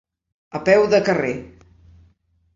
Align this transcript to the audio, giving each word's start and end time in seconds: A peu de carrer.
A 0.59 0.61
peu 0.69 0.87
de 0.95 1.01
carrer. 1.11 1.35